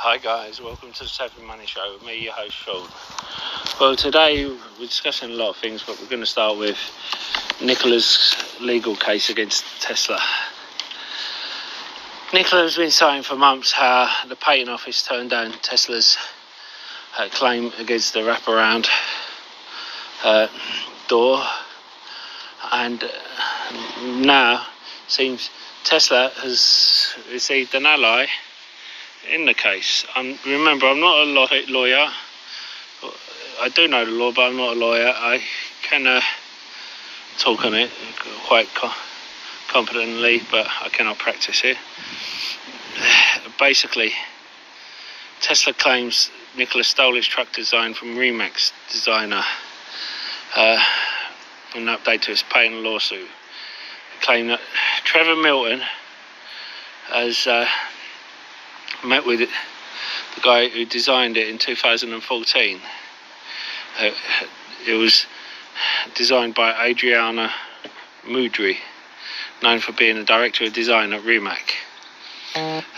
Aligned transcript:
Hi 0.00 0.16
guys, 0.16 0.60
welcome 0.62 0.92
to 0.92 1.02
the 1.02 1.08
Savvy 1.08 1.42
Money 1.42 1.66
Show 1.66 1.98
me, 2.06 2.22
your 2.22 2.32
host 2.32 2.54
Sean. 2.54 2.86
Well, 3.80 3.96
today 3.96 4.46
we're 4.46 4.86
discussing 4.86 5.30
a 5.30 5.34
lot 5.34 5.50
of 5.50 5.56
things, 5.56 5.82
but 5.82 5.98
we're 6.00 6.08
going 6.08 6.20
to 6.20 6.26
start 6.26 6.56
with 6.56 6.78
Nikola's 7.60 8.36
legal 8.60 8.94
case 8.94 9.28
against 9.28 9.64
Tesla. 9.82 10.20
Nikola 12.32 12.62
has 12.62 12.76
been 12.76 12.92
saying 12.92 13.24
for 13.24 13.34
months 13.34 13.72
how 13.72 14.08
the 14.28 14.36
patent 14.36 14.68
office 14.68 15.04
turned 15.04 15.30
down 15.30 15.50
Tesla's 15.62 16.16
uh, 17.18 17.28
claim 17.32 17.72
against 17.80 18.14
the 18.14 18.20
wraparound 18.20 18.86
uh, 20.22 20.46
door, 21.08 21.42
and 22.70 23.02
uh, 23.02 23.08
now 24.20 24.64
seems 25.08 25.50
Tesla 25.82 26.30
has 26.36 27.16
received 27.32 27.74
an 27.74 27.84
ally 27.84 28.26
in 29.30 29.46
the 29.46 29.54
case. 29.54 30.04
I'm, 30.14 30.38
remember, 30.46 30.86
I'm 30.86 31.00
not 31.00 31.26
a 31.26 31.64
lawyer. 31.68 32.08
I 33.60 33.68
do 33.70 33.88
know 33.88 34.04
the 34.04 34.12
law, 34.12 34.32
but 34.32 34.42
I'm 34.42 34.56
not 34.56 34.76
a 34.76 34.78
lawyer. 34.78 35.12
I 35.14 35.42
can 35.82 36.06
uh, 36.06 36.20
talk 37.38 37.64
on 37.64 37.74
it 37.74 37.90
quite 38.46 38.68
co- 38.74 38.92
competently, 39.68 40.42
but 40.50 40.66
I 40.82 40.88
cannot 40.88 41.18
practice 41.18 41.62
it. 41.64 41.76
Basically, 43.58 44.12
Tesla 45.40 45.72
claims 45.72 46.30
Nikola 46.56 46.84
stole 46.84 47.14
his 47.14 47.26
truck 47.26 47.52
design 47.52 47.94
from 47.94 48.16
Rimac 48.16 48.54
designer. 48.90 49.42
Uh, 50.54 50.82
an 51.74 51.86
update 51.86 52.22
to 52.22 52.30
his 52.30 52.42
patent 52.42 52.82
lawsuit. 52.82 53.28
Claim 54.22 54.48
that 54.48 54.60
Trevor 55.04 55.36
Milton 55.36 55.80
has 57.08 57.46
uh, 57.46 57.66
met 59.04 59.26
with 59.26 59.40
the 59.40 60.40
guy 60.42 60.68
who 60.68 60.84
designed 60.84 61.36
it 61.36 61.48
in 61.48 61.58
2014. 61.58 62.80
Uh, 64.00 64.10
it 64.86 64.94
was 64.94 65.26
designed 66.14 66.54
by 66.54 66.72
Adriano 66.88 67.48
Mudri, 68.24 68.76
known 69.62 69.80
for 69.80 69.92
being 69.92 70.16
a 70.16 70.24
director 70.24 70.64
of 70.64 70.72
design 70.72 71.12
at 71.12 71.22
Rimac. 71.24 71.74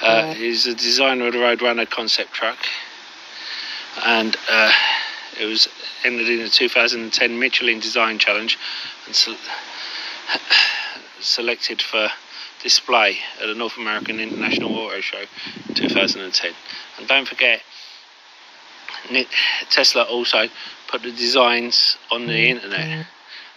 Uh, 0.01 0.35
he's 0.35 0.65
the 0.65 0.75
designer 0.75 1.27
of 1.27 1.33
the 1.33 1.39
Roadrunner 1.39 1.89
concept 1.89 2.33
truck, 2.33 2.59
and 4.07 4.37
uh, 4.51 4.73
it 5.41 5.45
was 5.47 5.69
entered 6.05 6.29
in 6.29 6.39
the 6.39 6.49
2010 6.49 7.39
Michelin 7.39 7.81
Design 7.81 8.19
Challenge 8.19 8.59
and 9.07 9.15
se- 9.15 9.37
selected 11.21 11.83
for 11.83 12.09
display 12.63 13.19
at 13.41 13.47
the 13.47 13.55
North 13.55 13.77
American 13.77 14.21
International 14.21 14.75
Auto 14.75 15.01
Show 15.01 15.25
2010. 15.75 16.53
And 16.99 17.09
don't 17.09 17.27
forget, 17.27 17.63
Tesla 19.71 20.03
also 20.03 20.47
put 20.89 21.03
the 21.03 21.13
designs 21.13 21.97
on 22.11 22.27
the 22.27 22.33
mm-hmm. 22.33 22.57
internet, 22.57 23.07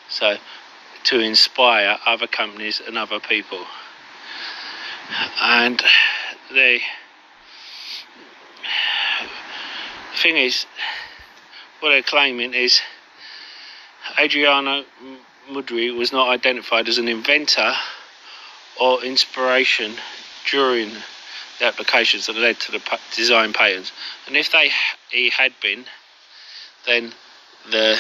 so 0.10 0.38
to 1.06 1.20
inspire 1.20 1.98
other 2.06 2.28
companies 2.28 2.82
and 2.86 2.98
other 2.98 3.20
people. 3.20 3.66
And 5.42 5.84
the 6.50 6.80
thing 10.16 10.38
is, 10.38 10.66
what 11.82 11.90
they're 11.90 12.02
claiming 12.02 12.54
is 12.54 12.82
Adriano 14.18 14.86
Mudri 15.52 15.96
was 15.96 16.14
not 16.14 16.30
identified 16.30 16.88
as 16.88 16.98
an 16.98 17.10
inventor 17.10 17.74
or 18.80 19.04
inspiration 19.04 19.94
during 20.50 20.92
the 21.60 21.66
applications 21.66 22.28
that 22.28 22.36
led 22.36 22.60
to 22.60 22.72
the 22.72 22.82
design 23.16 23.54
patents. 23.54 23.92
And 24.28 24.36
if 24.36 24.52
they 24.52 24.72
he 25.10 25.30
had 25.30 25.54
been, 25.62 25.86
then 26.86 27.14
the 27.70 27.98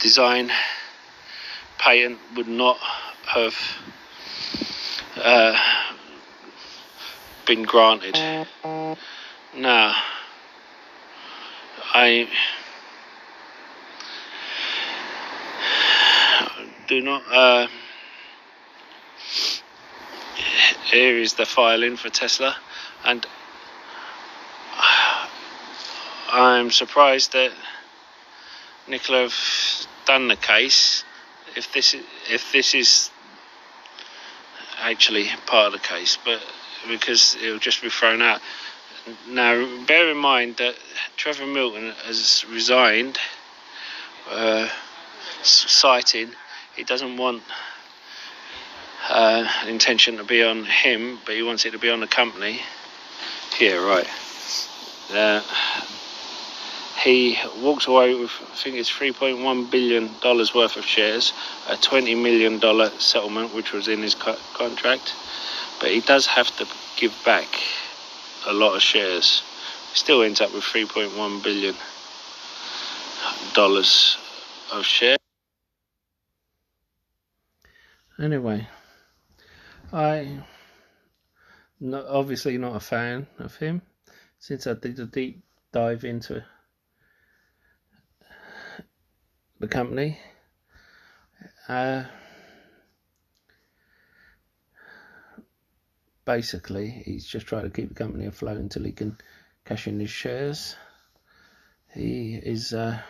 design 0.00 0.50
patent 1.78 2.18
would 2.36 2.48
not 2.48 2.78
have 3.26 3.54
uh, 5.16 5.58
been 7.46 7.62
granted. 7.62 8.14
Now, 9.56 9.94
I 11.92 12.28
do 16.86 17.00
not. 17.00 17.22
Uh, 17.30 17.66
here 20.84 21.18
is 21.18 21.34
the 21.34 21.46
filing 21.46 21.96
for 21.96 22.08
Tesla, 22.08 22.56
and 23.04 23.26
I'm 26.32 26.70
surprised 26.70 27.32
that 27.32 27.52
Nikola 28.88 29.22
have 29.22 29.34
done 30.06 30.28
the 30.28 30.36
case. 30.36 31.04
If 31.56 31.72
this 31.72 31.94
is, 31.94 32.04
if 32.30 32.52
this 32.52 32.74
is 32.74 33.10
actually 34.80 35.28
part 35.46 35.66
of 35.66 35.72
the 35.72 35.86
case, 35.86 36.18
but 36.24 36.40
because 36.88 37.36
it'll 37.42 37.58
just 37.58 37.82
be 37.82 37.90
thrown 37.90 38.22
out. 38.22 38.40
Now, 39.28 39.66
bear 39.86 40.10
in 40.10 40.16
mind 40.16 40.56
that 40.58 40.76
Trevor 41.16 41.46
Milton 41.46 41.92
has 42.04 42.44
resigned, 42.50 43.18
uh, 44.30 44.68
citing 45.42 46.30
he 46.76 46.84
doesn't 46.84 47.16
want 47.16 47.42
uh, 49.10 49.46
intention 49.66 50.16
to 50.18 50.24
be 50.24 50.42
on 50.42 50.64
him, 50.64 51.18
but 51.26 51.34
he 51.34 51.42
wants 51.42 51.64
it 51.64 51.72
to 51.72 51.78
be 51.78 51.90
on 51.90 52.00
the 52.00 52.06
company. 52.06 52.60
Here, 53.58 53.84
right. 53.84 54.06
Uh, 55.12 55.42
he 57.02 57.38
walks 57.60 57.86
away 57.86 58.14
with, 58.14 58.30
I 58.40 58.54
think 58.54 58.76
it's 58.76 58.90
$3.1 58.90 59.70
billion 59.70 60.10
worth 60.22 60.76
of 60.76 60.84
shares, 60.84 61.32
a 61.68 61.74
$20 61.74 62.20
million 62.22 62.60
settlement, 63.00 63.54
which 63.54 63.72
was 63.72 63.88
in 63.88 64.02
his 64.02 64.14
co- 64.14 64.38
contract. 64.54 65.14
But 65.80 65.90
he 65.90 66.00
does 66.00 66.26
have 66.26 66.54
to 66.58 66.66
give 66.96 67.14
back 67.24 67.48
a 68.46 68.52
lot 68.52 68.76
of 68.76 68.82
shares. 68.82 69.42
He 69.92 69.98
still 69.98 70.22
ends 70.22 70.40
up 70.40 70.52
with 70.54 70.62
$3.1 70.62 71.42
billion 71.42 71.74
of 74.72 74.84
shares. 74.84 75.18
Anyway, 78.18 78.68
I 79.92 80.44
not 81.80 82.06
obviously 82.06 82.58
not 82.58 82.76
a 82.76 82.80
fan 82.80 83.26
of 83.38 83.56
him 83.56 83.82
since 84.38 84.66
I 84.66 84.74
did 84.74 85.00
a 85.00 85.06
deep 85.06 85.42
dive 85.72 86.04
into 86.04 86.44
the 89.58 89.66
company. 89.66 90.18
Uh, 91.68 92.04
basically, 96.24 97.02
he's 97.04 97.26
just 97.26 97.46
trying 97.46 97.64
to 97.64 97.70
keep 97.70 97.88
the 97.88 97.94
company 97.94 98.26
afloat 98.26 98.58
until 98.58 98.84
he 98.84 98.92
can 98.92 99.18
cash 99.64 99.88
in 99.88 99.98
his 99.98 100.10
shares. 100.10 100.76
He 101.94 102.36
is 102.36 102.72
uh, 102.72 103.00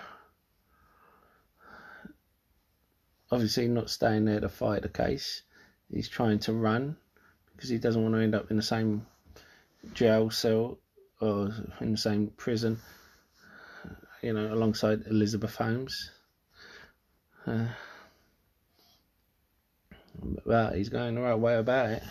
obviously 3.30 3.68
not 3.68 3.90
staying 3.90 4.24
there 4.24 4.40
to 4.40 4.48
fight 4.48 4.82
the 4.82 4.88
case 4.88 5.42
he's 5.92 6.08
trying 6.08 6.38
to 6.40 6.52
run 6.52 6.96
because 7.54 7.68
he 7.68 7.78
doesn't 7.78 8.02
want 8.02 8.14
to 8.14 8.20
end 8.20 8.34
up 8.34 8.50
in 8.50 8.56
the 8.56 8.62
same 8.62 9.06
jail 9.94 10.30
cell 10.30 10.78
or 11.20 11.50
in 11.80 11.92
the 11.92 11.98
same 11.98 12.28
prison, 12.36 12.78
you 14.22 14.32
know, 14.32 14.52
alongside 14.52 15.02
Elizabeth 15.06 15.54
Holmes. 15.56 16.10
Uh, 17.46 17.66
but 20.46 20.74
he's 20.74 20.88
going 20.88 21.14
the 21.14 21.20
right 21.20 21.34
way 21.34 21.56
about 21.56 21.90
it. 21.90 22.02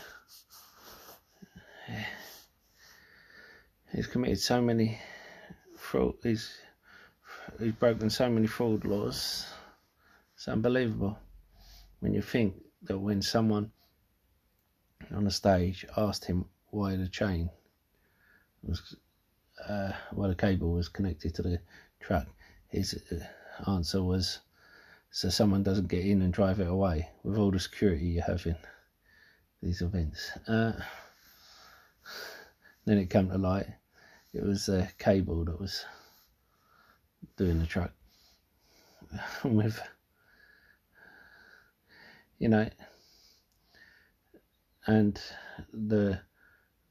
He's 3.94 4.08
committed 4.08 4.40
so 4.40 4.62
many 4.62 5.00
fraud. 5.76 6.16
He's 6.22 6.56
he's 7.60 7.74
broken 7.74 8.10
so 8.10 8.30
many 8.30 8.46
fraud 8.46 8.86
laws. 8.86 9.48
It's 10.36 10.48
unbelievable 10.48 11.18
when 12.00 12.14
you 12.14 12.22
think 12.22 12.54
that 12.84 12.98
when 12.98 13.22
someone 13.22 13.72
on 15.14 15.24
the 15.24 15.32
stage 15.32 15.86
asked 15.98 16.26
him 16.26 16.46
why 16.72 16.96
the 16.96 17.08
chain 17.08 17.50
was, 18.64 18.96
uh, 19.68 19.92
why 20.12 20.28
the 20.28 20.36
cable 20.36 20.72
was 20.72 20.90
connected 20.90 21.34
to 21.36 21.42
the 21.42 21.60
truck, 22.00 22.28
his 22.68 23.02
uh, 23.12 23.72
answer 23.72 24.04
was 24.04 24.40
so 25.12 25.30
someone 25.30 25.64
doesn't 25.64 25.88
get 25.88 26.06
in 26.06 26.22
and 26.22 26.34
drive 26.34 26.60
it 26.60 26.68
away 26.68 27.10
with 27.24 27.38
all 27.38 27.52
the 27.52 27.60
security 27.60 28.06
you 28.06 28.22
have 28.22 28.46
in 28.46 28.56
these 29.64 29.82
events. 29.82 30.32
Uh, 30.48 30.74
then 32.86 32.98
it 32.98 33.10
came 33.10 33.30
to 33.30 33.38
light 33.38 33.68
it 34.34 34.44
was 34.44 34.70
a 34.70 34.88
cable 35.00 35.44
that 35.46 35.60
was 35.60 35.86
doing 37.38 37.60
the 37.60 37.66
truck 37.66 37.92
with 39.44 39.82
you 42.40 42.48
know, 42.48 42.68
and 44.88 45.22
the 45.74 46.20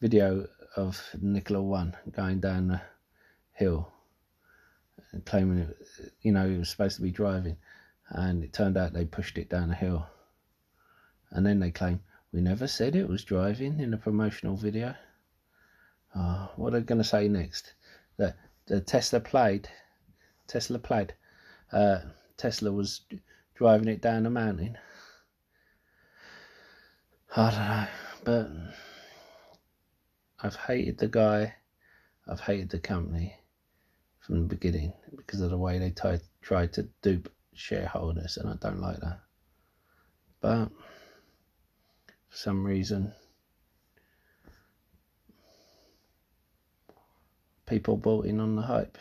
video 0.00 0.46
of 0.76 1.02
Nikola 1.20 1.62
One 1.62 1.96
going 2.12 2.40
down 2.40 2.68
the 2.68 2.80
hill, 3.54 3.90
claiming 5.24 5.58
it, 5.58 5.76
you 6.22 6.32
know, 6.32 6.48
he 6.48 6.58
was 6.58 6.68
supposed 6.68 6.96
to 6.96 7.02
be 7.02 7.10
driving, 7.10 7.56
and 8.10 8.44
it 8.44 8.52
turned 8.52 8.76
out 8.76 8.92
they 8.92 9.06
pushed 9.06 9.38
it 9.38 9.48
down 9.48 9.70
the 9.70 9.74
hill. 9.74 10.06
And 11.30 11.44
then 11.44 11.60
they 11.60 11.70
claim 11.70 12.00
we 12.32 12.40
never 12.40 12.66
said 12.66 12.94
it 12.94 13.08
was 13.08 13.24
driving 13.24 13.80
in 13.80 13.90
the 13.90 13.96
promotional 13.96 14.56
video. 14.56 14.94
Oh, 16.14 16.50
what 16.56 16.74
are 16.74 16.80
they 16.80 16.86
going 16.86 17.02
to 17.02 17.04
say 17.04 17.26
next? 17.26 17.72
That 18.18 18.36
the 18.66 18.80
Tesla 18.80 19.20
played, 19.20 19.68
Tesla 20.46 20.78
played, 20.78 21.14
uh, 21.72 22.00
Tesla 22.36 22.70
was 22.70 23.00
driving 23.54 23.88
it 23.88 24.02
down 24.02 24.26
a 24.26 24.30
mountain. 24.30 24.76
I 27.36 27.50
don't 27.50 27.60
know, 27.60 27.86
but 28.24 28.48
I've 30.40 30.56
hated 30.56 30.98
the 30.98 31.08
guy, 31.08 31.54
I've 32.26 32.40
hated 32.40 32.70
the 32.70 32.78
company 32.78 33.34
from 34.20 34.40
the 34.40 34.46
beginning 34.46 34.92
because 35.16 35.40
of 35.40 35.50
the 35.50 35.58
way 35.58 35.78
they 35.78 35.90
tried, 35.90 36.22
tried 36.40 36.72
to 36.74 36.88
dupe 37.02 37.30
shareholders, 37.54 38.38
and 38.38 38.48
I 38.48 38.54
don't 38.60 38.80
like 38.80 39.00
that. 39.00 39.20
But 40.40 40.70
for 42.28 42.36
some 42.36 42.64
reason, 42.64 43.12
people 47.66 47.96
bought 47.96 48.24
in 48.24 48.40
on 48.40 48.56
the 48.56 48.62
hype. 48.62 48.96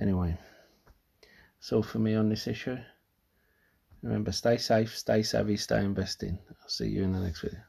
Anyway, 0.00 0.36
that's 1.58 1.72
all 1.72 1.82
for 1.82 1.98
me 2.00 2.14
on 2.14 2.28
this 2.28 2.46
issue. 2.46 2.78
Remember, 4.02 4.32
stay 4.32 4.56
safe, 4.56 4.96
stay 4.96 5.22
savvy, 5.22 5.56
stay 5.56 5.80
investing. 5.84 6.38
I'll 6.62 6.68
see 6.68 6.88
you 6.88 7.02
in 7.02 7.12
the 7.12 7.20
next 7.20 7.40
video. 7.40 7.60